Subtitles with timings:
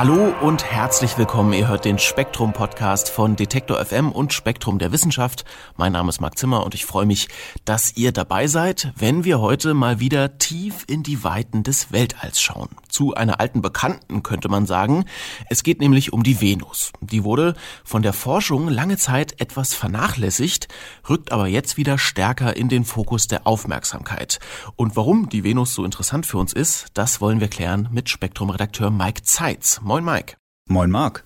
[0.00, 1.52] Hallo und herzlich willkommen.
[1.52, 5.44] Ihr hört den Spektrum Podcast von Detektor FM und Spektrum der Wissenschaft.
[5.76, 7.28] Mein Name ist Marc Zimmer und ich freue mich,
[7.66, 12.40] dass ihr dabei seid, wenn wir heute mal wieder tief in die Weiten des Weltalls
[12.40, 12.70] schauen.
[12.90, 15.04] Zu einer alten Bekannten könnte man sagen.
[15.48, 16.92] Es geht nämlich um die Venus.
[17.00, 17.54] Die wurde
[17.84, 20.68] von der Forschung lange Zeit etwas vernachlässigt,
[21.08, 24.40] rückt aber jetzt wieder stärker in den Fokus der Aufmerksamkeit.
[24.76, 28.90] Und warum die Venus so interessant für uns ist, das wollen wir klären mit Spektrum-Redakteur
[28.90, 29.80] Mike Zeitz.
[29.82, 30.36] Moin Mike.
[30.70, 31.24] Moin Marc.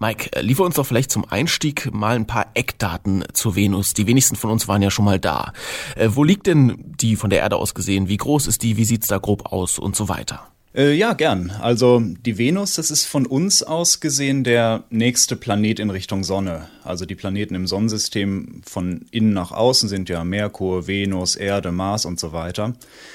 [0.00, 3.94] Mike, äh, liefer uns doch vielleicht zum Einstieg mal ein paar Eckdaten zur Venus.
[3.94, 5.52] Die wenigsten von uns waren ja schon mal da.
[5.94, 8.08] Äh, wo liegt denn die von der Erde aus gesehen?
[8.08, 8.76] Wie groß ist die?
[8.76, 10.48] Wie sieht's da grob aus und so weiter?
[10.72, 11.50] Äh, ja, gern.
[11.60, 16.68] Also die Venus, das ist von uns aus gesehen der nächste Planet in Richtung Sonne.
[16.84, 22.04] Also die Planeten im Sonnensystem von innen nach außen sind ja Merkur, Venus, Erde, Mars
[22.04, 22.74] und so weiter.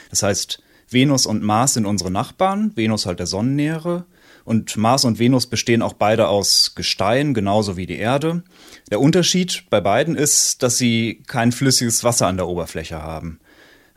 [0.09, 4.05] Das heißt, Venus und Mars sind unsere Nachbarn, Venus halt der Sonnennähere
[4.43, 8.43] und Mars und Venus bestehen auch beide aus Gestein, genauso wie die Erde.
[8.91, 13.39] Der Unterschied bei beiden ist, dass sie kein flüssiges Wasser an der Oberfläche haben.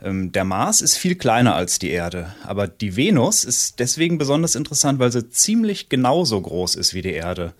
[0.01, 4.55] Ähm, der Mars ist viel kleiner als die Erde, aber die Venus ist deswegen besonders
[4.55, 7.53] interessant, weil sie ziemlich genauso groß ist wie die Erde.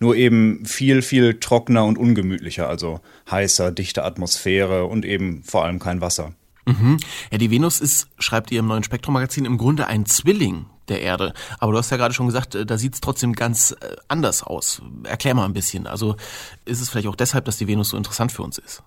[0.00, 3.00] Nur eben viel, viel trockener und ungemütlicher, also
[3.30, 6.34] heißer, dichte Atmosphäre und eben vor allem kein Wasser.
[6.66, 6.98] Mhm.
[7.32, 11.32] Ja, die Venus ist, schreibt ihr im neuen Spektrum-Magazin, im Grunde ein Zwilling der Erde.
[11.58, 14.42] Aber du hast ja gerade schon gesagt, äh, da sieht es trotzdem ganz äh, anders
[14.42, 14.82] aus.
[15.04, 15.86] Erklär mal ein bisschen.
[15.86, 16.16] Also
[16.64, 18.82] ist es vielleicht auch deshalb, dass die Venus so interessant für uns ist?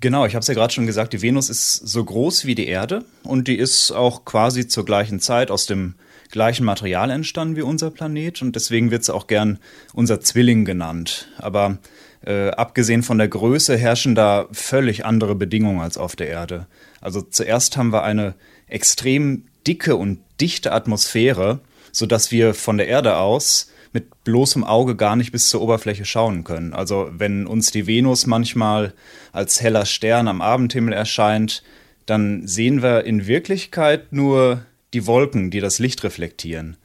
[0.00, 2.68] Genau, ich habe es ja gerade schon gesagt, die Venus ist so groß wie die
[2.68, 5.94] Erde und die ist auch quasi zur gleichen Zeit aus dem
[6.30, 9.58] gleichen Material entstanden wie unser Planet und deswegen wird sie auch gern
[9.94, 11.28] unser Zwilling genannt.
[11.38, 11.78] Aber
[12.24, 16.66] äh, abgesehen von der Größe herrschen da völlig andere Bedingungen als auf der Erde.
[17.00, 18.34] Also zuerst haben wir eine
[18.68, 21.60] extrem dicke und dichte Atmosphäre,
[21.90, 26.44] sodass wir von der Erde aus mit bloßem Auge gar nicht bis zur Oberfläche schauen
[26.44, 26.72] können.
[26.72, 28.94] Also wenn uns die Venus manchmal
[29.32, 31.64] als heller Stern am Abendhimmel erscheint,
[32.06, 34.64] dann sehen wir in Wirklichkeit nur
[34.94, 36.76] die Wolken, die das Licht reflektieren.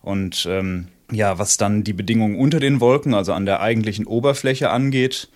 [0.00, 4.70] Und ähm, ja, was dann die Bedingungen unter den Wolken, also an der eigentlichen Oberfläche
[4.70, 5.28] angeht,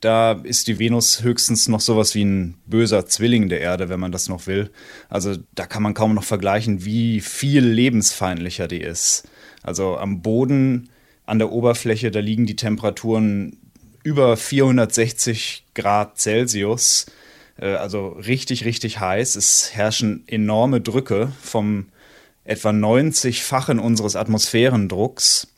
[0.00, 4.12] da ist die Venus höchstens noch sowas wie ein böser Zwilling der Erde, wenn man
[4.12, 4.70] das noch will.
[5.10, 9.28] Also da kann man kaum noch vergleichen, wie viel lebensfeindlicher die ist.
[9.68, 10.88] Also am Boden,
[11.26, 13.58] an der Oberfläche, da liegen die Temperaturen
[14.02, 17.04] über 460 Grad Celsius.
[17.60, 19.36] Äh, also richtig, richtig heiß.
[19.36, 21.88] Es herrschen enorme Drücke vom
[22.44, 25.48] etwa 90-fachen unseres Atmosphärendrucks.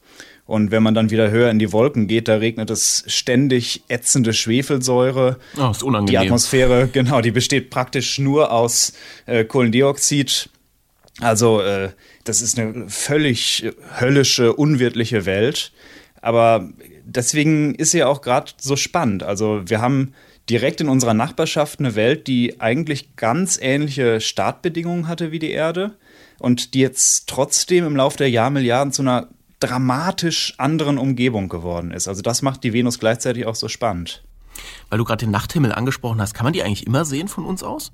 [0.44, 4.32] Und wenn man dann wieder höher in die Wolken geht, da regnet es ständig ätzende
[4.32, 5.38] Schwefelsäure.
[5.56, 6.10] Oh, ist unangenehm.
[6.10, 8.92] Die Atmosphäre, genau, die besteht praktisch nur aus
[9.27, 10.50] äh, Kohlendioxid.
[11.21, 11.91] Also äh,
[12.25, 15.73] das ist eine völlig höllische, unwirtliche Welt.
[16.23, 16.69] Aber
[17.05, 19.23] deswegen ist sie auch gerade so spannend.
[19.23, 20.15] Also wir haben
[20.49, 25.97] direkt in unserer Nachbarschaft eine Welt, die eigentlich ganz ähnliche Startbedingungen hatte wie die Erde
[26.39, 29.29] und die jetzt trotzdem im Laufe der Jahrmilliarden zu einer
[29.61, 32.09] dramatisch anderen Umgebung geworden ist.
[32.09, 34.25] Also das macht die Venus gleichzeitig auch so spannend.
[34.89, 37.63] Weil du gerade den Nachthimmel angesprochen hast, kann man die eigentlich immer sehen von uns
[37.63, 37.93] aus?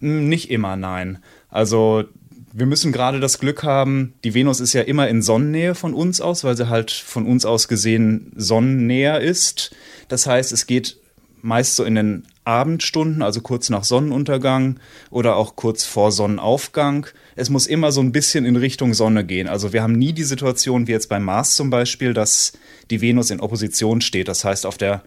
[0.00, 1.18] Hm, nicht immer, nein.
[1.48, 2.04] Also
[2.52, 6.20] wir müssen gerade das Glück haben, die Venus ist ja immer in Sonnennähe von uns
[6.20, 9.70] aus, weil sie halt von uns aus gesehen sonnennäher ist.
[10.08, 10.96] Das heißt, es geht
[11.42, 14.80] meist so in den Abendstunden, also kurz nach Sonnenuntergang
[15.10, 17.06] oder auch kurz vor Sonnenaufgang.
[17.36, 19.46] Es muss immer so ein bisschen in Richtung Sonne gehen.
[19.46, 22.52] Also wir haben nie die Situation wie jetzt beim Mars zum Beispiel, dass
[22.90, 24.28] die Venus in Opposition steht.
[24.28, 25.02] Das heißt auf der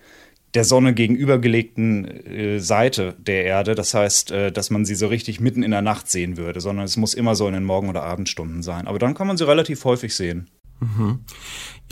[0.54, 3.76] der Sonne gegenübergelegten äh, Seite der Erde.
[3.76, 6.86] Das heißt, äh, dass man sie so richtig mitten in der Nacht sehen würde, sondern
[6.86, 8.88] es muss immer so in den Morgen- oder Abendstunden sein.
[8.88, 10.50] Aber dann kann man sie relativ häufig sehen.
[10.84, 11.20] Mhm.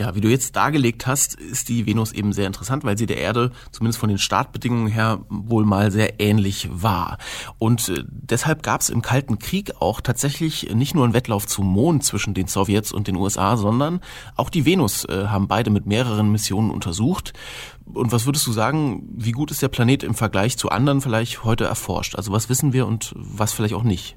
[0.00, 3.18] Ja, wie du jetzt dargelegt hast, ist die Venus eben sehr interessant, weil sie der
[3.18, 7.18] Erde zumindest von den Startbedingungen her wohl mal sehr ähnlich war.
[7.58, 11.66] Und äh, deshalb gab es im Kalten Krieg auch tatsächlich nicht nur einen Wettlauf zum
[11.66, 14.00] Mond zwischen den Sowjets und den USA, sondern
[14.36, 17.32] auch die Venus äh, haben beide mit mehreren Missionen untersucht.
[17.92, 21.44] Und was würdest du sagen, wie gut ist der Planet im Vergleich zu anderen vielleicht
[21.44, 22.16] heute erforscht?
[22.16, 24.16] Also was wissen wir und was vielleicht auch nicht?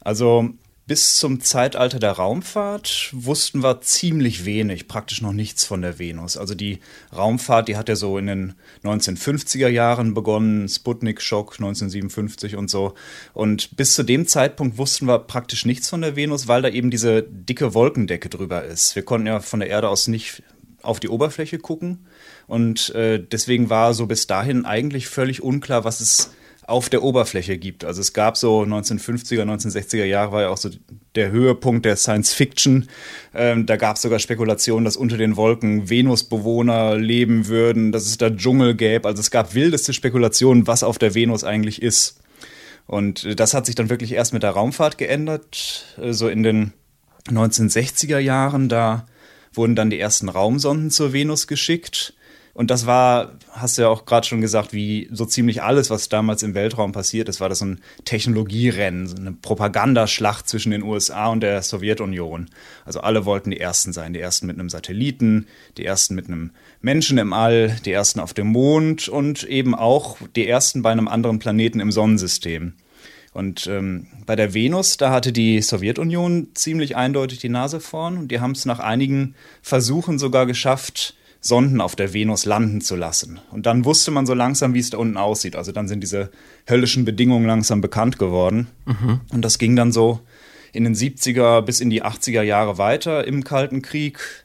[0.00, 0.50] Also
[0.86, 6.36] bis zum Zeitalter der Raumfahrt wussten wir ziemlich wenig, praktisch noch nichts von der Venus.
[6.36, 6.80] Also die
[7.14, 12.94] Raumfahrt, die hat ja so in den 1950er Jahren begonnen, Sputnik-Schock 1957 und so.
[13.32, 16.90] Und bis zu dem Zeitpunkt wussten wir praktisch nichts von der Venus, weil da eben
[16.90, 18.94] diese dicke Wolkendecke drüber ist.
[18.94, 20.42] Wir konnten ja von der Erde aus nicht
[20.82, 22.06] auf die Oberfläche gucken.
[22.46, 26.30] Und äh, deswegen war so bis dahin eigentlich völlig unklar, was es
[26.66, 27.84] auf der Oberfläche gibt.
[27.84, 30.70] Also es gab so 1950er, 1960er Jahre war ja auch so
[31.14, 32.88] der Höhepunkt der Science Fiction.
[33.34, 38.16] Ähm, da gab es sogar Spekulationen, dass unter den Wolken Venusbewohner leben würden, dass es
[38.16, 39.06] da Dschungel gäbe.
[39.06, 42.20] Also es gab wildeste Spekulationen, was auf der Venus eigentlich ist.
[42.86, 45.86] Und das hat sich dann wirklich erst mit der Raumfahrt geändert.
[45.96, 46.72] So also in den
[47.28, 49.06] 1960er Jahren, da
[49.52, 52.14] wurden dann die ersten Raumsonden zur Venus geschickt.
[52.54, 56.08] Und das war, hast du ja auch gerade schon gesagt, wie so ziemlich alles, was
[56.08, 60.84] damals im Weltraum passiert ist, war das so ein Technologierennen, so eine Propagandaschlacht zwischen den
[60.84, 62.48] USA und der Sowjetunion.
[62.84, 66.52] Also alle wollten die Ersten sein, die Ersten mit einem Satelliten, die Ersten mit einem
[66.80, 71.08] Menschen im All, die Ersten auf dem Mond und eben auch die Ersten bei einem
[71.08, 72.74] anderen Planeten im Sonnensystem.
[73.32, 78.28] Und ähm, bei der Venus, da hatte die Sowjetunion ziemlich eindeutig die Nase vorn und
[78.28, 83.38] die haben es nach einigen Versuchen sogar geschafft, Sonden auf der Venus landen zu lassen.
[83.50, 85.56] Und dann wusste man so langsam, wie es da unten aussieht.
[85.56, 86.30] Also dann sind diese
[86.66, 88.68] höllischen Bedingungen langsam bekannt geworden.
[88.86, 89.20] Mhm.
[89.30, 90.20] Und das ging dann so
[90.72, 94.43] in den 70er bis in die 80er Jahre weiter im Kalten Krieg.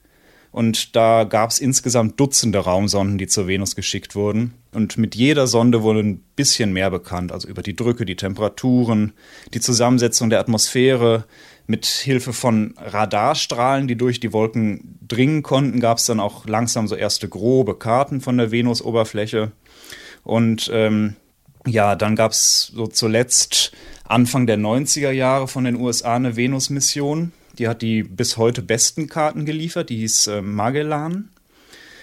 [0.52, 4.54] Und da gab es insgesamt Dutzende Raumsonden, die zur Venus geschickt wurden.
[4.72, 9.14] Und mit jeder Sonde wurde ein bisschen mehr bekannt, also über die Drücke, die Temperaturen,
[9.54, 11.26] die Zusammensetzung der Atmosphäre,
[11.68, 16.88] mit Hilfe von Radarstrahlen, die durch die Wolken dringen konnten, gab es dann auch langsam
[16.88, 19.52] so erste grobe Karten von der Venusoberfläche.
[20.24, 21.16] Und ähm,
[21.68, 23.72] ja, dann gab es so zuletzt
[24.04, 27.34] Anfang der 90er Jahre von den USA eine Venus-Mission.
[27.60, 31.30] Die hat die bis heute besten Karten geliefert, die hieß äh, Magellan.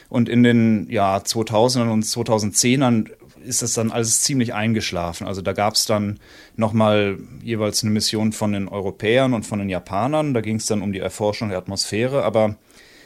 [0.08, 3.08] Und in den ja, 2000ern und 2010ern
[3.44, 5.26] ist das dann alles ziemlich eingeschlafen.
[5.26, 6.20] Also da gab es dann
[6.56, 10.34] nochmal jeweils eine Mission von den Europäern und von den Japanern.
[10.34, 12.22] Da ging es dann um die Erforschung der Atmosphäre.
[12.22, 12.56] Aber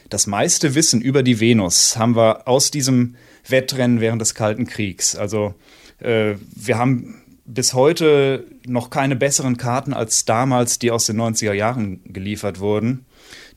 [0.09, 3.15] das meiste Wissen über die Venus haben wir aus diesem
[3.47, 5.15] Wettrennen während des Kalten Kriegs.
[5.15, 5.53] Also
[5.99, 11.53] äh, wir haben bis heute noch keine besseren Karten als damals, die aus den 90er
[11.53, 13.05] Jahren geliefert wurden.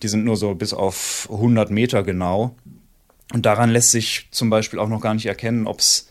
[0.03, 2.57] Die sind nur so bis auf 100 Meter genau.
[3.33, 6.09] Und daran lässt sich zum Beispiel auch noch gar nicht erkennen, ob es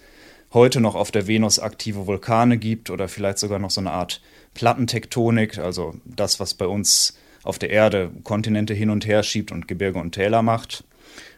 [0.54, 4.22] heute noch auf der Venus aktive Vulkane gibt oder vielleicht sogar noch so eine Art
[4.54, 9.68] Plattentektonik, also das, was bei uns auf der Erde Kontinente hin und her schiebt und
[9.68, 10.84] Gebirge und Täler macht.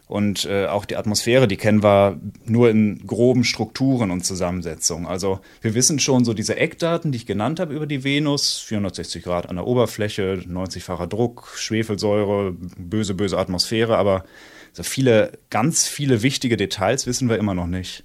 [0.07, 5.07] Und äh, auch die Atmosphäre, die kennen wir nur in groben Strukturen und Zusammensetzungen.
[5.07, 9.23] Also wir wissen schon so diese Eckdaten, die ich genannt habe über die Venus, 460
[9.23, 14.25] Grad an der Oberfläche, 90-facher Druck, Schwefelsäure, böse, böse Atmosphäre, aber
[14.73, 18.03] so viele, ganz viele wichtige Details wissen wir immer noch nicht.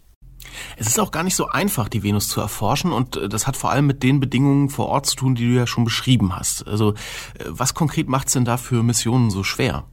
[0.76, 3.56] Es ist auch gar nicht so einfach, die Venus zu erforschen und äh, das hat
[3.56, 6.66] vor allem mit den Bedingungen vor Ort zu tun, die du ja schon beschrieben hast.
[6.66, 9.84] Also äh, was konkret macht es denn da für Missionen so schwer?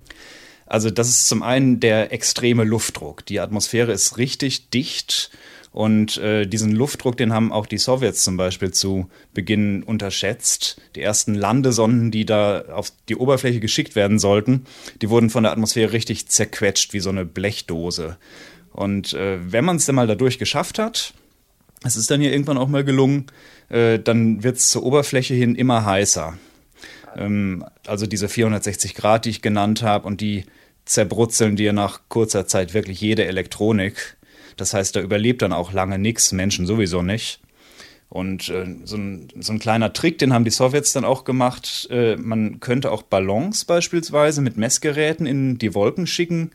[0.68, 3.26] Also das ist zum einen der extreme Luftdruck.
[3.26, 5.32] Die Atmosphäre ist richtig dicht
[5.72, 10.82] und äh, diesen Luftdruck, den haben auch die Sowjets zum Beispiel zu Beginn unterschätzt.
[10.96, 14.66] Die ersten Landesonden, die da auf die Oberfläche geschickt werden sollten,
[15.02, 18.18] die wurden von der Atmosphäre richtig zerquetscht wie so eine Blechdose.
[18.72, 21.14] Und äh, wenn man es dann mal dadurch geschafft hat,
[21.84, 23.28] es ist dann hier irgendwann auch mal gelungen,
[23.70, 26.38] äh, dann wird es zur Oberfläche hin immer heißer.
[27.16, 30.46] Ähm, also diese 460 Grad, die ich genannt habe, und die
[30.88, 34.18] zerbrutzeln dir nach kurzer Zeit wirklich jede Elektronik.
[34.56, 37.40] Das heißt, da überlebt dann auch lange nichts, Menschen sowieso nicht.
[38.10, 41.88] Und äh, so, ein, so, ein, kleiner Trick, den haben die Sowjets dann auch gemacht.
[41.92, 46.52] Äh, man könnte auch Ballons beispielsweise mit Messgeräten in die Wolken schicken,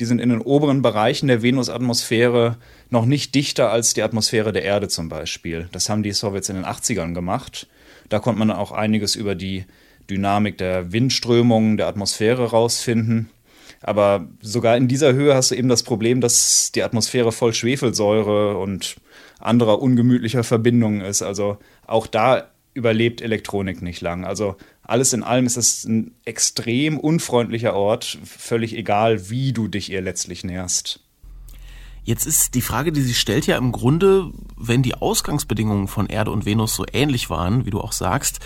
[0.00, 2.56] die sind in den oberen Bereichen der Venusatmosphäre
[2.90, 5.68] noch nicht dichter als die Atmosphäre der Erde zum Beispiel.
[5.72, 7.66] Das haben die Sowjets in den 80ern gemacht.
[8.08, 9.64] Da konnte man auch einiges über die
[10.10, 13.30] Dynamik der Windströmungen der Atmosphäre rausfinden.
[13.86, 18.58] Aber sogar in dieser Höhe hast du eben das Problem, dass die Atmosphäre voll Schwefelsäure
[18.58, 18.96] und
[19.38, 21.22] anderer ungemütlicher Verbindungen ist.
[21.22, 24.24] Also auch da überlebt Elektronik nicht lang.
[24.24, 29.92] Also alles in allem ist es ein extrem unfreundlicher Ort, völlig egal, wie du dich
[29.92, 30.98] ihr letztlich näherst.
[32.02, 36.32] Jetzt ist die Frage, die sich stellt ja im Grunde, wenn die Ausgangsbedingungen von Erde
[36.32, 38.40] und Venus so ähnlich waren, wie du auch sagst,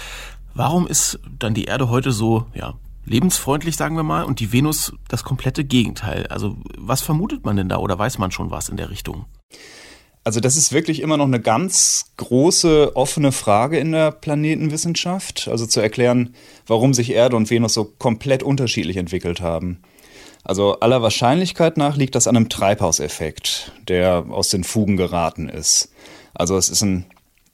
[0.53, 4.93] warum ist dann die Erde heute so, ja, lebensfreundlich, sagen wir mal, und die Venus
[5.09, 6.27] das komplette Gegenteil?
[6.29, 9.27] Also, was vermutet man denn da oder weiß man schon was in der Richtung?
[10.23, 15.49] Also das ist wirklich immer noch eine ganz große offene Frage in der Planetenwissenschaft.
[15.49, 16.35] Also zu erklären,
[16.67, 19.81] warum sich Erde und Venus so komplett unterschiedlich entwickelt haben.
[20.45, 25.91] Also aller Wahrscheinlichkeit nach liegt das an einem Treibhauseffekt, der aus den Fugen geraten ist.
[26.35, 27.07] Also es ist ein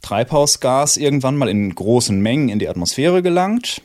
[0.03, 3.81] Treibhausgas irgendwann mal in großen Mengen in die Atmosphäre gelangt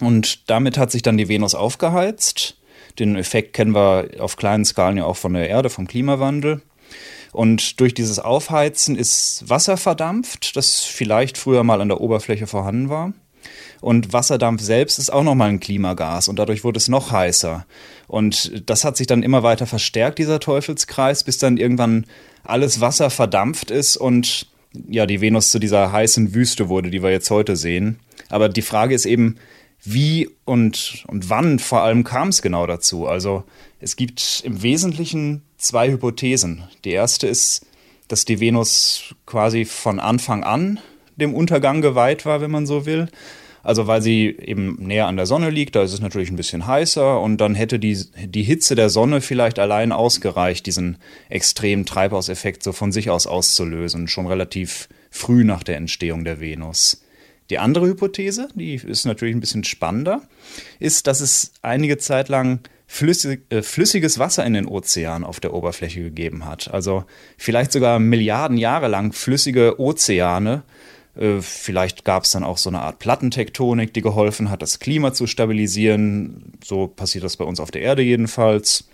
[0.00, 2.56] und damit hat sich dann die Venus aufgeheizt.
[2.98, 6.62] Den Effekt kennen wir auf kleinen Skalen ja auch von der Erde, vom Klimawandel.
[7.32, 12.90] Und durch dieses Aufheizen ist Wasser verdampft, das vielleicht früher mal an der Oberfläche vorhanden
[12.90, 13.14] war.
[13.80, 17.66] Und Wasserdampf selbst ist auch nochmal ein Klimagas und dadurch wurde es noch heißer.
[18.06, 22.06] Und das hat sich dann immer weiter verstärkt, dieser Teufelskreis, bis dann irgendwann
[22.44, 24.46] alles Wasser verdampft ist und
[24.88, 27.98] ja, die Venus zu dieser heißen Wüste wurde, die wir jetzt heute sehen.
[28.28, 29.36] Aber die Frage ist eben,
[29.84, 33.06] wie und, und wann vor allem kam es genau dazu?
[33.06, 33.44] Also
[33.80, 36.64] es gibt im Wesentlichen zwei Hypothesen.
[36.84, 37.66] Die erste ist,
[38.08, 40.78] dass die Venus quasi von Anfang an
[41.16, 43.08] dem Untergang geweiht war, wenn man so will.
[43.64, 46.66] Also weil sie eben näher an der Sonne liegt, da ist es natürlich ein bisschen
[46.66, 47.96] heißer und dann hätte die,
[48.26, 50.96] die Hitze der Sonne vielleicht allein ausgereicht, diesen
[51.28, 57.01] extremen Treibhauseffekt so von sich aus auszulösen, schon relativ früh nach der Entstehung der Venus.
[57.52, 60.22] Die andere Hypothese, die ist natürlich ein bisschen spannender,
[60.78, 65.52] ist, dass es einige Zeit lang flüssig, äh, flüssiges Wasser in den Ozeanen auf der
[65.52, 66.72] Oberfläche gegeben hat.
[66.72, 67.04] Also
[67.36, 70.62] vielleicht sogar Milliarden Jahre lang flüssige Ozeane.
[71.14, 75.12] Äh, vielleicht gab es dann auch so eine Art Plattentektonik, die geholfen hat, das Klima
[75.12, 76.54] zu stabilisieren.
[76.64, 78.88] So passiert das bei uns auf der Erde jedenfalls.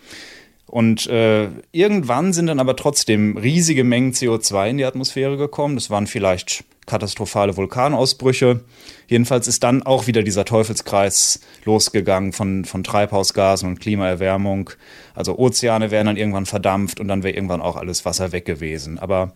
[0.67, 5.77] Und äh, irgendwann sind dann aber trotzdem riesige Mengen CO2 in die Atmosphäre gekommen.
[5.77, 8.65] Das waren vielleicht katastrophale Vulkanausbrüche.
[9.07, 14.71] Jedenfalls ist dann auch wieder dieser Teufelskreis losgegangen von, von Treibhausgasen und Klimaerwärmung.
[15.15, 18.99] Also Ozeane wären dann irgendwann verdampft und dann wäre irgendwann auch alles Wasser weg gewesen.
[18.99, 19.33] Aber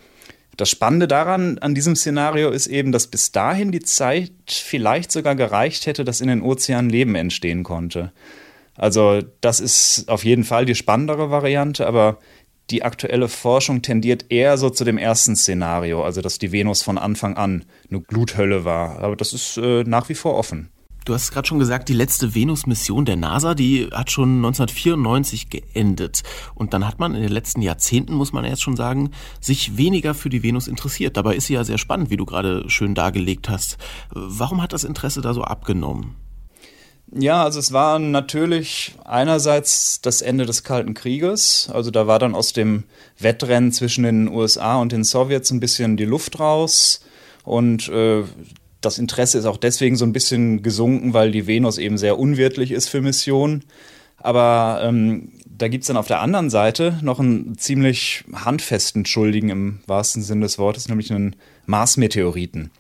[0.56, 5.34] das Spannende daran, an diesem Szenario ist eben, dass bis dahin die Zeit vielleicht sogar
[5.34, 8.12] gereicht hätte, dass in den Ozeanen Leben entstehen konnte.
[8.74, 12.18] Also das ist auf jeden Fall die spannendere Variante, aber
[12.70, 16.98] die aktuelle Forschung tendiert eher so zu dem ersten Szenario, also dass die Venus von
[16.98, 19.00] Anfang an eine Gluthölle war.
[19.00, 20.70] Aber das ist äh, nach wie vor offen.
[21.04, 26.22] Du hast gerade schon gesagt, die letzte Venus-Mission der NASA, die hat schon 1994 geendet.
[26.54, 30.14] Und dann hat man in den letzten Jahrzehnten, muss man jetzt schon sagen, sich weniger
[30.14, 31.16] für die Venus interessiert.
[31.16, 33.78] Dabei ist sie ja sehr spannend, wie du gerade schön dargelegt hast.
[34.10, 36.14] Warum hat das Interesse da so abgenommen?
[37.14, 41.68] Ja, also es war natürlich einerseits das Ende des Kalten Krieges.
[41.72, 42.84] Also da war dann aus dem
[43.18, 47.04] Wettrennen zwischen den USA und den Sowjets ein bisschen die Luft raus.
[47.44, 48.22] Und äh,
[48.80, 52.70] das Interesse ist auch deswegen so ein bisschen gesunken, weil die Venus eben sehr unwirtlich
[52.70, 53.64] ist für Missionen.
[54.16, 59.80] Aber ähm, da gibt's dann auf der anderen Seite noch einen ziemlich handfesten Schuldigen im
[59.86, 62.70] wahrsten Sinne des Wortes, nämlich einen Mars-Meteoriten.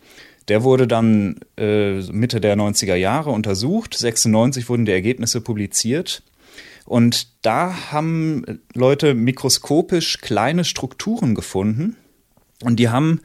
[0.48, 3.94] Der wurde dann äh, Mitte der 90er Jahre untersucht.
[3.94, 6.22] 96 wurden die Ergebnisse publiziert.
[6.84, 11.96] Und da haben Leute mikroskopisch kleine Strukturen gefunden.
[12.62, 13.20] Und die haben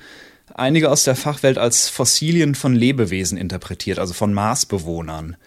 [0.53, 5.38] einige aus der Fachwelt als Fossilien von Lebewesen interpretiert, also von Marsbewohnern.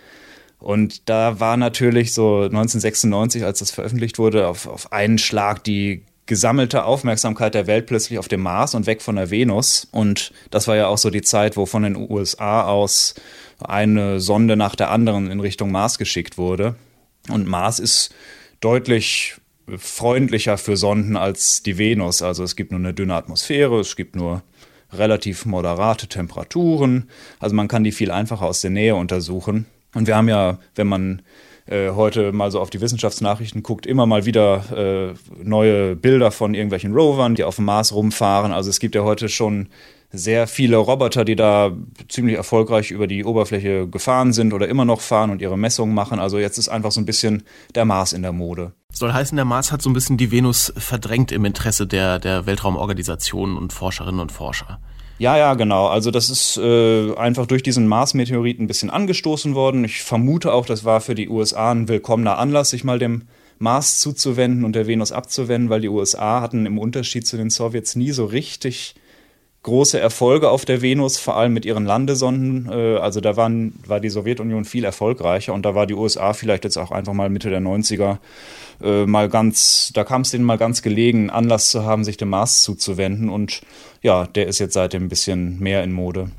[0.58, 6.04] Und da war natürlich so 1996, als das veröffentlicht wurde, auf, auf einen Schlag die
[6.30, 9.88] gesammelte Aufmerksamkeit der Welt plötzlich auf dem Mars und weg von der Venus.
[9.90, 13.16] Und das war ja auch so die Zeit, wo von den USA aus
[13.58, 16.76] eine Sonde nach der anderen in Richtung Mars geschickt wurde.
[17.28, 18.14] Und Mars ist
[18.60, 19.38] deutlich
[19.76, 22.22] freundlicher für Sonden als die Venus.
[22.22, 24.44] Also es gibt nur eine dünne Atmosphäre, es gibt nur
[24.92, 27.10] relativ moderate Temperaturen.
[27.40, 29.66] Also man kann die viel einfacher aus der Nähe untersuchen.
[29.94, 31.22] Und wir haben ja, wenn man
[31.68, 36.92] heute mal so auf die Wissenschaftsnachrichten guckt, immer mal wieder äh, neue Bilder von irgendwelchen
[36.92, 38.52] Rovern, die auf dem Mars rumfahren.
[38.52, 39.68] Also es gibt ja heute schon
[40.12, 41.70] sehr viele Roboter, die da
[42.08, 46.18] ziemlich erfolgreich über die Oberfläche gefahren sind oder immer noch fahren und ihre Messungen machen.
[46.18, 48.72] Also jetzt ist einfach so ein bisschen der Mars in der Mode.
[48.92, 52.46] Soll heißen, der Mars hat so ein bisschen die Venus verdrängt im Interesse der, der
[52.46, 54.80] Weltraumorganisationen und Forscherinnen und Forscher.
[55.20, 55.86] Ja, ja, genau.
[55.88, 59.84] Also das ist äh, einfach durch diesen Mars-Meteorit ein bisschen angestoßen worden.
[59.84, 63.24] Ich vermute auch, das war für die USA ein willkommener Anlass, sich mal dem
[63.58, 67.96] Mars zuzuwenden und der Venus abzuwenden, weil die USA hatten im Unterschied zu den Sowjets
[67.96, 68.94] nie so richtig
[69.62, 72.70] große Erfolge auf der Venus, vor allem mit ihren Landesonden.
[72.70, 76.64] Äh, also da waren, war die Sowjetunion viel erfolgreicher und da war die USA vielleicht
[76.64, 78.18] jetzt auch einfach mal Mitte der 90er
[78.82, 82.30] äh, mal ganz, da kam es denen mal ganz gelegen, Anlass zu haben, sich dem
[82.30, 83.60] Mars zuzuwenden und
[84.02, 86.30] ja, der ist jetzt seitdem ein bisschen mehr in Mode.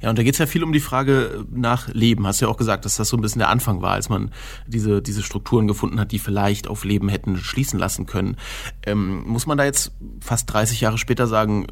[0.00, 2.26] Ja, und da geht es ja viel um die Frage nach Leben.
[2.26, 4.30] Hast du ja auch gesagt, dass das so ein bisschen der Anfang war, als man
[4.66, 8.36] diese, diese Strukturen gefunden hat, die vielleicht auf Leben hätten schließen lassen können.
[8.84, 11.66] Ähm, muss man da jetzt fast 30 Jahre später sagen,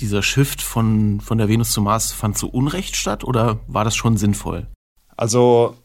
[0.00, 3.96] dieser Shift von, von der Venus zum Mars fand zu Unrecht statt oder war das
[3.96, 4.66] schon sinnvoll?
[5.16, 5.76] Also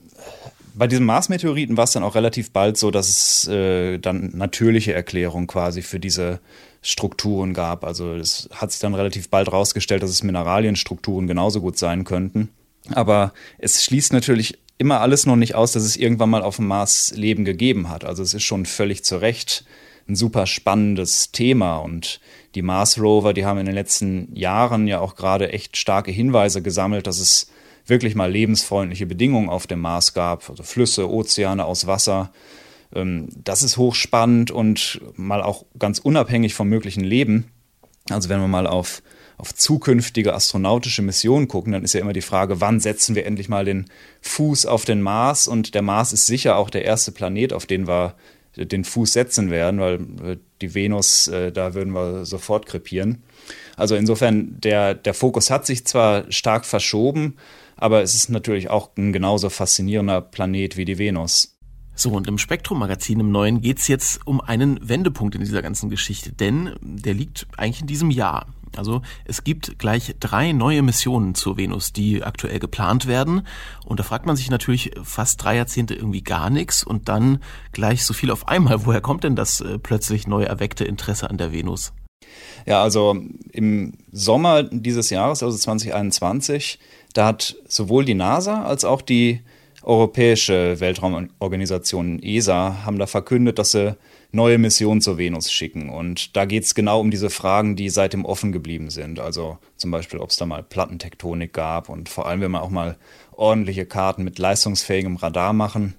[0.74, 4.94] bei diesem Mars-Meteoriten war es dann auch relativ bald so, dass es äh, dann natürliche
[4.94, 6.40] Erklärungen quasi für diese
[6.82, 7.84] Strukturen gab.
[7.84, 12.50] Also es hat sich dann relativ bald herausgestellt, dass es Mineralienstrukturen genauso gut sein könnten.
[12.92, 16.68] Aber es schließt natürlich immer alles noch nicht aus, dass es irgendwann mal auf dem
[16.68, 18.04] Mars Leben gegeben hat.
[18.04, 19.66] Also es ist schon völlig zu Recht
[20.08, 22.20] ein super spannendes Thema und
[22.56, 26.62] die Mars Rover, die haben in den letzten Jahren ja auch gerade echt starke Hinweise
[26.62, 27.52] gesammelt, dass es
[27.86, 32.32] wirklich mal lebensfreundliche Bedingungen auf dem Mars gab, also Flüsse, Ozeane aus Wasser,
[32.94, 37.52] ähm, das ist hochspannend und mal auch ganz unabhängig vom möglichen Leben.
[38.10, 39.02] Also wenn wir mal auf,
[39.38, 43.50] auf zukünftige astronautische Missionen gucken, dann ist ja immer die Frage, wann setzen wir endlich
[43.50, 43.86] mal den
[44.22, 45.48] Fuß auf den Mars?
[45.48, 48.16] Und der Mars ist sicher auch der erste Planet, auf den wir
[48.58, 53.24] den Fuß setzen werden, weil äh, die Venus, äh, da würden wir sofort krepieren.
[53.76, 57.36] Also insofern, der, der Fokus hat sich zwar stark verschoben,
[57.76, 61.58] aber es ist natürlich auch ein genauso faszinierender Planet wie die Venus.
[61.98, 66.34] So, und im Spektrum-Magazin im Neuen geht's jetzt um einen Wendepunkt in dieser ganzen Geschichte,
[66.34, 68.48] denn der liegt eigentlich in diesem Jahr.
[68.78, 73.48] Also es gibt gleich drei neue Missionen zur Venus, die aktuell geplant werden.
[73.86, 77.40] Und da fragt man sich natürlich fast drei Jahrzehnte irgendwie gar nichts und dann
[77.72, 78.86] gleich so viel auf einmal.
[78.86, 81.94] Woher kommt denn das äh, plötzlich neu erweckte Interesse an der Venus?
[82.66, 83.16] Ja, also
[83.52, 86.80] im Sommer dieses Jahres, also 2021,
[87.14, 89.42] da hat sowohl die NASA als auch die
[89.84, 93.96] europäische Weltraumorganisationen ESA haben da verkündet, dass sie
[94.36, 95.90] neue Missionen zur Venus schicken.
[95.90, 99.20] Und da geht es genau um diese Fragen, die seitdem offen geblieben sind.
[99.20, 102.70] Also zum Beispiel, ob es da mal Plattentektonik gab und vor allem, wenn man auch
[102.70, 102.98] mal
[103.32, 105.96] ordentliche Karten mit leistungsfähigem Radar machen.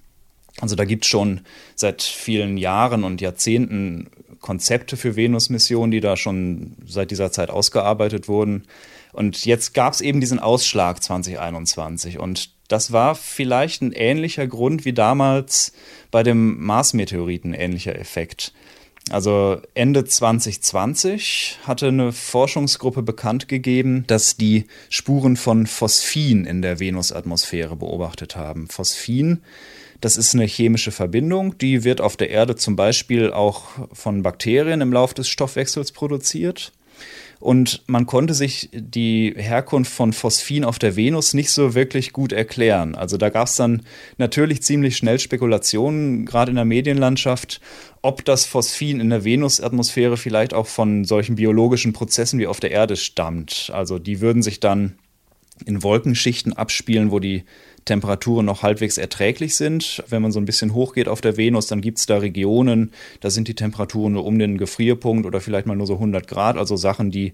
[0.60, 1.40] Also da gibt es schon
[1.74, 4.08] seit vielen Jahren und Jahrzehnten
[4.40, 8.64] Konzepte für Venus-Missionen, die da schon seit dieser Zeit ausgearbeitet wurden.
[9.12, 14.84] Und jetzt gab es eben diesen Ausschlag 2021 und das war vielleicht ein ähnlicher Grund
[14.84, 15.72] wie damals
[16.10, 18.52] bei dem Mars-Meteoriten ähnlicher Effekt.
[19.10, 26.80] Also Ende 2020 hatte eine Forschungsgruppe bekannt gegeben, dass die Spuren von Phosphin in der
[26.80, 28.66] Venusatmosphäre beobachtet haben.
[28.68, 29.42] Phosphin,
[30.00, 34.80] das ist eine chemische Verbindung, die wird auf der Erde zum Beispiel auch von Bakterien
[34.80, 36.72] im Lauf des Stoffwechsels produziert.
[37.38, 42.32] Und man konnte sich die Herkunft von Phosphin auf der Venus nicht so wirklich gut
[42.32, 42.94] erklären.
[42.94, 43.82] Also da gab es dann
[44.16, 47.60] natürlich ziemlich schnell Spekulationen, gerade in der Medienlandschaft,
[48.00, 52.70] ob das Phosphin in der Venusatmosphäre vielleicht auch von solchen biologischen Prozessen wie auf der
[52.70, 53.70] Erde stammt.
[53.72, 54.98] Also die würden sich dann
[55.64, 57.44] in Wolkenschichten abspielen, wo die
[57.86, 60.04] Temperaturen noch halbwegs erträglich sind.
[60.08, 63.30] Wenn man so ein bisschen hochgeht auf der Venus, dann gibt es da Regionen, da
[63.30, 66.76] sind die Temperaturen nur um den Gefrierpunkt oder vielleicht mal nur so 100 Grad, also
[66.76, 67.32] Sachen, die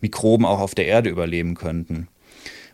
[0.00, 2.08] Mikroben auch auf der Erde überleben könnten.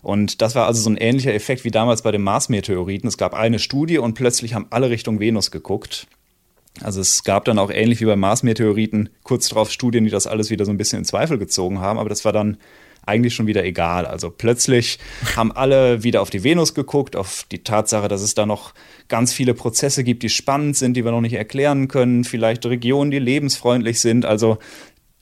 [0.02, 3.08] Und das war also so ein ähnlicher Effekt wie damals bei dem Mars-Meteoriten.
[3.08, 6.06] Es gab eine Studie und plötzlich haben alle Richtung Venus geguckt.
[6.82, 10.50] Also es gab dann auch ähnlich wie beim Mars-Meteoriten kurz darauf Studien, die das alles
[10.50, 12.58] wieder so ein bisschen in Zweifel gezogen haben, aber das war dann
[13.06, 14.06] eigentlich schon wieder egal.
[14.06, 14.98] Also plötzlich
[15.36, 18.74] haben alle wieder auf die Venus geguckt, auf die Tatsache, dass es da noch
[19.08, 23.10] ganz viele Prozesse gibt, die spannend sind, die wir noch nicht erklären können, vielleicht Regionen,
[23.10, 24.24] die lebensfreundlich sind.
[24.24, 24.58] Also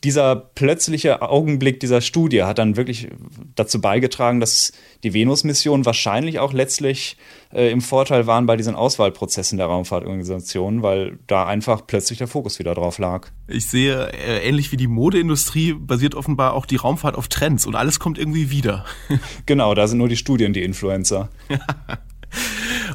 [0.05, 3.09] dieser plötzliche Augenblick dieser Studie hat dann wirklich
[3.55, 4.73] dazu beigetragen, dass
[5.05, 7.17] die Venus-Mission wahrscheinlich auch letztlich
[7.53, 12.59] äh, im Vorteil waren bei diesen Auswahlprozessen der Raumfahrtorganisation, weil da einfach plötzlich der Fokus
[12.59, 13.29] wieder drauf lag.
[13.47, 17.77] Ich sehe, äh, ähnlich wie die Modeindustrie basiert offenbar auch die Raumfahrt auf Trends und
[17.77, 18.85] alles kommt irgendwie wieder.
[19.47, 21.29] genau, da sind nur die Studien die Influencer.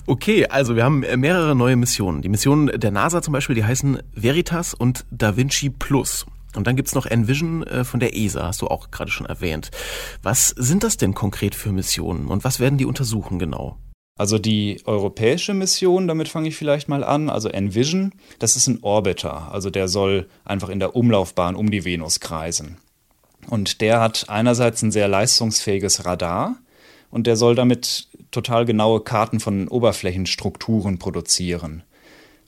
[0.08, 2.22] Okay, also wir haben mehrere neue Missionen.
[2.22, 6.26] Die Missionen der NASA zum Beispiel, die heißen Veritas und Da Vinci Plus.
[6.56, 9.70] Und dann gibt's noch Envision äh, von der ESA, hast du auch gerade schon erwähnt.
[10.24, 13.78] Was sind das denn konkret für Missionen und was werden die untersuchen genau?
[14.18, 18.80] Also die europäische Mission, damit fange ich vielleicht mal an, also Envision, das ist ein
[18.82, 22.78] Orbiter, also der soll einfach in der Umlaufbahn um die Venus kreisen.
[23.48, 26.56] Und der hat einerseits ein sehr leistungsfähiges Radar
[27.12, 31.84] und der soll damit total genaue Karten von Oberflächenstrukturen produzieren.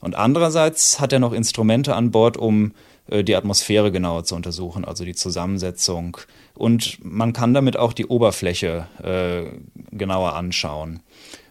[0.01, 2.73] Und andererseits hat er noch Instrumente an Bord, um
[3.09, 6.17] die Atmosphäre genauer zu untersuchen, also die Zusammensetzung.
[6.53, 11.01] Und man kann damit auch die Oberfläche äh, genauer anschauen.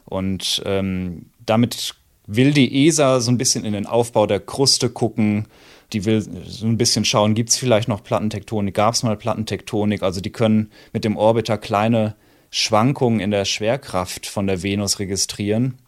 [0.05, 1.95] Und ähm, damit
[2.27, 5.47] will die ESA so ein bisschen in den Aufbau der Kruste gucken.
[5.93, 10.03] Die will so ein bisschen schauen, gibt es vielleicht noch Plattentektonik, gab es mal Plattentektonik.
[10.03, 12.15] Also die können mit dem Orbiter kleine
[12.51, 15.79] Schwankungen in der Schwerkraft von der Venus registrieren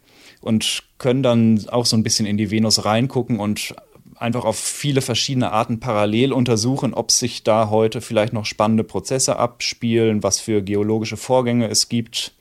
[0.41, 3.75] und können dann auch so ein bisschen in die Venus reingucken und
[4.21, 9.37] einfach auf viele verschiedene Arten parallel untersuchen, ob sich da heute vielleicht noch spannende Prozesse
[9.37, 12.33] abspielen, was für geologische Vorgänge es gibt.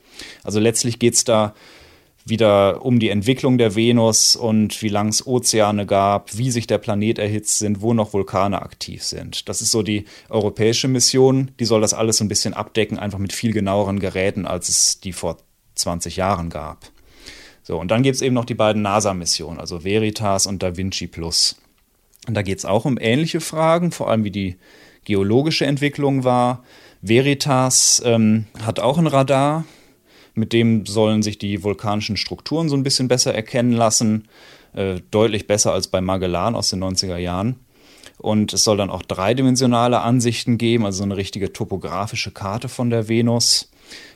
[0.44, 1.54] Also letztlich geht es da
[2.26, 6.78] wieder um die Entwicklung der Venus und wie lang es Ozeane gab, wie sich der
[6.78, 9.48] Planet erhitzt sind, wo noch Vulkane aktiv sind.
[9.48, 13.18] Das ist so die europäische Mission, die soll das alles so ein bisschen abdecken, einfach
[13.18, 15.38] mit viel genaueren Geräten, als es die vor
[15.76, 16.90] 20 Jahren gab.
[17.62, 21.06] So, und dann gibt es eben noch die beiden NASA-Missionen, also Veritas und Da Vinci
[21.06, 21.56] Plus.
[22.26, 24.56] Und da geht es auch um ähnliche Fragen, vor allem wie die
[25.04, 26.62] geologische Entwicklung war.
[27.02, 29.64] Veritas ähm, hat auch ein Radar,
[30.34, 34.28] mit dem sollen sich die vulkanischen Strukturen so ein bisschen besser erkennen lassen,
[34.74, 37.56] äh, deutlich besser als bei Magellan aus den 90er Jahren.
[38.18, 42.90] Und es soll dann auch dreidimensionale Ansichten geben, also so eine richtige topografische Karte von
[42.90, 43.69] der Venus.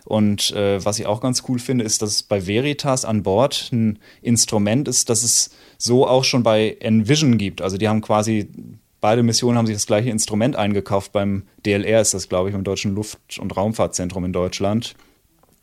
[0.05, 3.99] Und äh, was ich auch ganz cool finde, ist, dass bei Veritas an Bord ein
[4.23, 7.63] Instrument ist, das es so auch schon bei Envision gibt.
[7.63, 8.49] Also die haben quasi,
[9.01, 11.13] beide Missionen haben sich das gleiche Instrument eingekauft.
[11.13, 14.95] Beim DLR ist das, glaube ich, im Deutschen Luft- und Raumfahrtzentrum in Deutschland.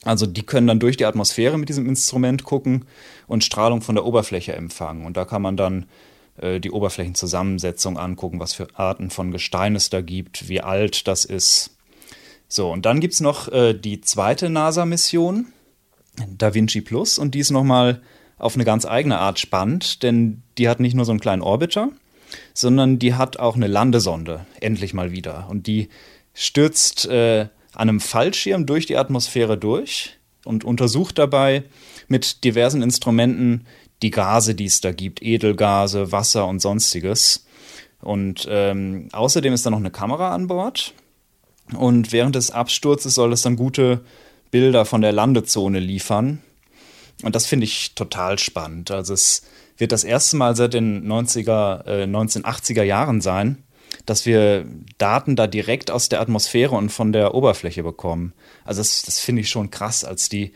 [0.03, 2.85] Also die können dann durch die Atmosphäre mit diesem Instrument gucken
[3.27, 5.05] und Strahlung von der Oberfläche empfangen.
[5.05, 5.85] Und da kann man dann
[6.37, 11.25] äh, die Oberflächenzusammensetzung angucken, was für Arten von Gestein es da gibt, wie alt das
[11.25, 11.77] ist.
[12.53, 15.47] So, und dann gibt es noch äh, die zweite NASA-Mission,
[16.37, 18.01] Da Vinci Plus, und die ist nochmal
[18.37, 21.91] auf eine ganz eigene Art spannend, denn die hat nicht nur so einen kleinen Orbiter,
[22.53, 25.47] sondern die hat auch eine Landesonde, endlich mal wieder.
[25.49, 25.87] Und die
[26.33, 31.63] stürzt äh, an einem Fallschirm durch die Atmosphäre durch und untersucht dabei
[32.09, 33.65] mit diversen Instrumenten
[34.01, 37.45] die Gase, die es da gibt, Edelgase, Wasser und sonstiges.
[38.01, 40.93] Und ähm, außerdem ist da noch eine Kamera an Bord.
[41.73, 44.01] Und während des Absturzes soll es dann gute
[44.51, 46.41] Bilder von der Landezone liefern.
[47.23, 48.91] Und das finde ich total spannend.
[48.91, 49.43] Also es
[49.77, 53.63] wird das erste Mal seit den 90er, äh, 1980er Jahren sein,
[54.05, 54.65] dass wir
[54.97, 58.33] Daten da direkt aus der Atmosphäre und von der Oberfläche bekommen.
[58.65, 60.53] Also das, das finde ich schon krass, als die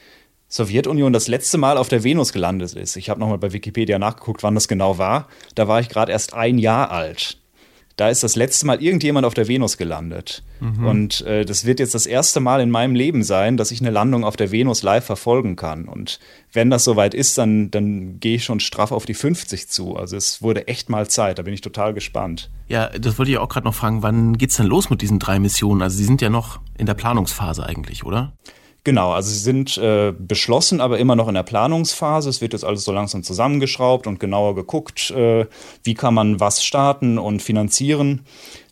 [0.48, 2.96] Sowjetunion das letzte Mal auf der Venus gelandet ist.
[2.96, 5.28] Ich habe nochmal bei Wikipedia nachgeguckt, wann das genau war.
[5.56, 7.38] Da war ich gerade erst ein Jahr alt
[7.95, 10.43] da ist das letzte Mal irgendjemand auf der Venus gelandet.
[10.60, 10.86] Mhm.
[10.86, 13.89] Und äh, das wird jetzt das erste Mal in meinem Leben sein, dass ich eine
[13.89, 15.86] Landung auf der Venus live verfolgen kann.
[15.86, 16.19] Und
[16.51, 19.95] wenn das soweit ist, dann, dann gehe ich schon straff auf die 50 zu.
[19.95, 22.49] Also es wurde echt mal Zeit, da bin ich total gespannt.
[22.67, 25.39] Ja, das wollte ich auch gerade noch fragen, wann geht's denn los mit diesen drei
[25.39, 25.81] Missionen?
[25.81, 28.34] Also sie sind ja noch in der Planungsphase eigentlich, oder?
[28.86, 32.30] Genau, also sie sind äh, beschlossen, aber immer noch in der Planungsphase.
[32.30, 35.48] Es wird jetzt alles so langsam zusammengeschraubt und genauer geguckt, äh,
[35.84, 38.28] wie kann man was starten und finanzieren.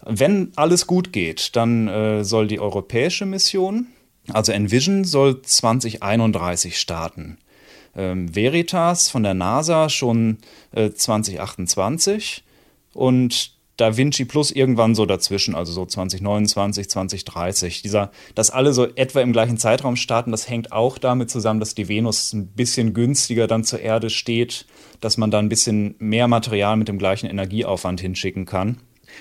[0.05, 3.87] Wenn alles gut geht, dann äh, soll die europäische Mission,
[4.31, 7.39] also Envision, soll 2031 starten.
[7.95, 10.37] Ähm, Veritas von der NASA schon
[10.75, 17.81] 2028 äh, und da Vinci Plus irgendwann so dazwischen, also so 2029, 2030.
[17.81, 21.75] Dieser, dass alle so etwa im gleichen Zeitraum starten, das hängt auch damit zusammen, dass
[21.75, 24.65] die Venus ein bisschen günstiger dann zur Erde steht,
[25.01, 28.77] dass man da ein bisschen mehr Material mit dem gleichen Energieaufwand hinschicken kann.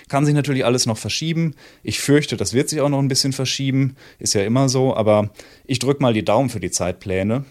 [0.08, 1.54] Kann sich natürlich alles noch verschieben.
[1.82, 3.96] Ich fürchte, das wird sich auch noch ein bisschen verschieben.
[4.18, 5.30] Ist ja immer so, aber
[5.66, 7.44] ich drücke mal die Daumen für die Zeitpläne.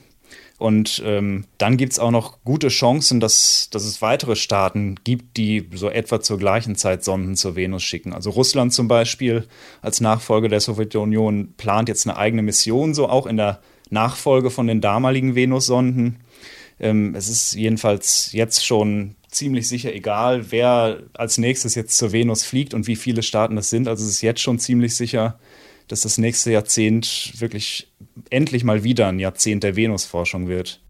[0.61, 5.35] Und ähm, dann gibt es auch noch gute Chancen, dass, dass es weitere Staaten gibt,
[5.37, 8.13] die so etwa zur gleichen Zeit Sonden zur Venus schicken.
[8.13, 9.47] Also Russland zum Beispiel
[9.81, 14.67] als Nachfolger der Sowjetunion plant jetzt eine eigene Mission, so auch in der Nachfolge von
[14.67, 16.17] den damaligen Venus-Sonden.
[16.79, 22.43] Ähm, es ist jedenfalls jetzt schon ziemlich sicher egal, wer als nächstes jetzt zur Venus
[22.43, 23.87] fliegt und wie viele Staaten das sind.
[23.87, 25.39] Also es ist jetzt schon ziemlich sicher,
[25.87, 27.91] dass das nächste Jahrzehnt wirklich
[28.29, 30.81] endlich mal wieder ein Jahrzehnt der Venusforschung wird.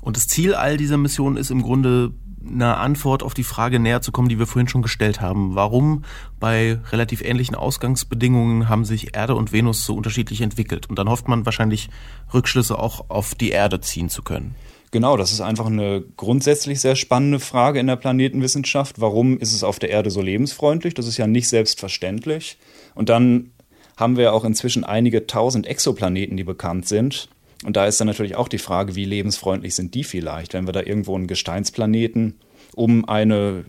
[0.00, 2.12] Und das Ziel all dieser Missionen ist im Grunde
[2.46, 5.54] eine Antwort auf die Frage näher zu kommen, die wir vorhin schon gestellt haben.
[5.54, 6.04] Warum
[6.40, 10.88] bei relativ ähnlichen Ausgangsbedingungen haben sich Erde und Venus so unterschiedlich entwickelt?
[10.88, 11.88] Und dann hofft man wahrscheinlich
[12.34, 14.54] Rückschlüsse auch auf die Erde ziehen zu können.
[14.90, 19.00] Genau, das ist einfach eine grundsätzlich sehr spannende Frage in der Planetenwissenschaft.
[19.00, 20.92] Warum ist es auf der Erde so lebensfreundlich?
[20.92, 22.58] Das ist ja nicht selbstverständlich.
[22.94, 23.52] Und dann
[23.96, 27.28] haben wir auch inzwischen einige tausend Exoplaneten, die bekannt sind.
[27.64, 30.72] Und da ist dann natürlich auch die Frage, wie lebensfreundlich sind die vielleicht, wenn wir
[30.72, 32.34] da irgendwo einen Gesteinsplaneten
[32.74, 33.64] um eine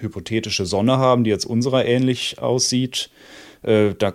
[0.00, 3.10] hypothetische Sonne haben, die jetzt unserer ähnlich aussieht.
[3.62, 4.14] Äh, da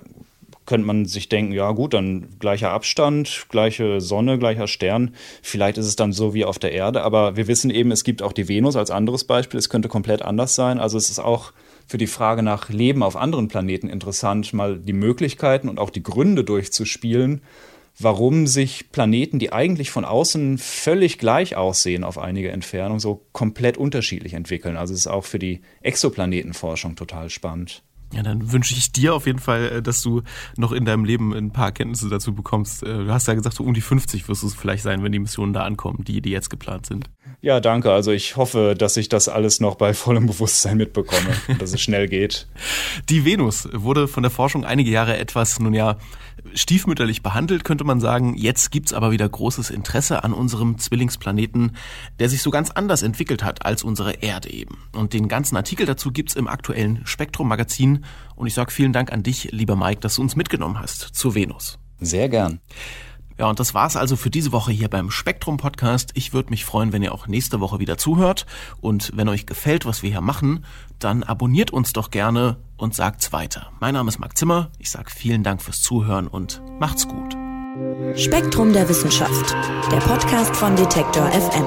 [0.65, 5.15] könnte man sich denken, ja gut, dann gleicher Abstand, gleiche Sonne, gleicher Stern.
[5.41, 8.22] Vielleicht ist es dann so wie auf der Erde, aber wir wissen eben, es gibt
[8.22, 9.58] auch die Venus als anderes Beispiel.
[9.58, 10.80] Es könnte komplett anders sein.
[10.80, 11.54] Also es ist auch
[11.88, 16.04] für die Frage nach Leben auf anderen Planeten interessant, mal die Möglichkeiten und auch die
[16.04, 17.41] Gründe durchzuspielen,
[17.97, 23.78] warum sich Planeten, die eigentlich von außen völlig gleich aussehen auf einige Entfernung, so komplett
[23.78, 24.78] unterschiedlich entwickeln.
[24.78, 27.84] Also es ist auch für die Exoplanetenforschung total spannend.
[28.13, 30.21] Ja, dann wünsche ich dir auf jeden Fall, äh, dass du
[30.56, 32.84] noch in deinem Leben ein paar Kenntnisse dazu bekommst.
[32.84, 35.12] Äh, du hast ja gesagt, so um die 50 wirst du es vielleicht sein, wenn
[35.12, 37.10] die Missionen da ankommen, die, die jetzt geplant sind.
[37.42, 37.92] Ja, danke.
[37.92, 41.82] Also ich hoffe, dass ich das alles noch bei vollem Bewusstsein mitbekomme und dass es
[41.82, 42.48] schnell geht.
[43.10, 45.98] Die Venus wurde von der Forschung einige Jahre etwas, nun ja,
[46.54, 48.36] stiefmütterlich behandelt, könnte man sagen.
[48.36, 51.76] Jetzt gibt's aber wieder großes Interesse an unserem Zwillingsplaneten,
[52.20, 54.78] der sich so ganz anders entwickelt hat als unsere Erde eben.
[54.94, 58.06] Und den ganzen Artikel dazu gibt's im aktuellen Spektrum-Magazin.
[58.36, 61.36] Und ich sage vielen Dank an dich, lieber Mike, dass du uns mitgenommen hast zur
[61.36, 61.80] Venus.
[62.00, 62.60] Sehr gern.
[63.38, 66.12] Ja, und das war's also für diese Woche hier beim Spektrum Podcast.
[66.15, 68.45] Ich würde mich freuen, wenn ihr auch nächste Woche wieder zuhört.
[68.82, 70.65] Und wenn euch gefällt, was wir hier machen,
[71.00, 73.71] dann abonniert uns doch gerne und sagt's weiter.
[73.80, 74.71] Mein Name ist Marc Zimmer.
[74.80, 77.36] Ich sage vielen Dank fürs Zuhören und macht's gut.
[78.15, 79.56] Spektrum der Wissenschaft,
[79.91, 81.65] der Podcast von Detektor FM.